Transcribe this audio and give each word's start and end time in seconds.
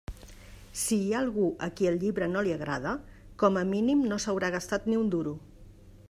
Si 0.83 0.97
hi 1.01 1.11
ha 1.15 1.19
algú 1.25 1.49
a 1.67 1.67
qui 1.81 1.89
el 1.89 1.99
llibre 2.03 2.29
no 2.31 2.43
li 2.47 2.55
agrada, 2.55 2.93
com 3.43 3.59
a 3.61 3.65
mínim 3.75 4.01
no 4.13 4.19
s'haurà 4.25 4.49
gastat 4.57 4.89
ni 4.93 4.97
un 5.03 5.13
duro. 5.17 5.35